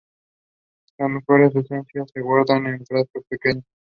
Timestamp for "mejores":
1.11-1.55